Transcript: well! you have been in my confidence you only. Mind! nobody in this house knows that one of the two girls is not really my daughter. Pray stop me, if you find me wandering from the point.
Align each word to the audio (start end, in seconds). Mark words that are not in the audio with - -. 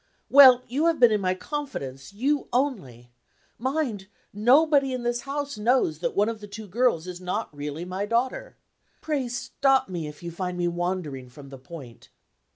well! 0.31 0.63
you 0.67 0.87
have 0.87 0.99
been 0.99 1.11
in 1.11 1.21
my 1.21 1.35
confidence 1.35 2.11
you 2.11 2.47
only. 2.51 3.11
Mind! 3.59 4.07
nobody 4.33 4.93
in 4.95 5.03
this 5.03 5.21
house 5.21 5.59
knows 5.59 5.99
that 5.99 6.15
one 6.15 6.27
of 6.27 6.39
the 6.39 6.47
two 6.47 6.65
girls 6.67 7.05
is 7.05 7.21
not 7.21 7.55
really 7.55 7.85
my 7.85 8.07
daughter. 8.07 8.57
Pray 8.99 9.27
stop 9.27 9.89
me, 9.89 10.07
if 10.07 10.23
you 10.23 10.31
find 10.31 10.57
me 10.57 10.67
wandering 10.67 11.29
from 11.29 11.49
the 11.49 11.59
point. 11.59 12.09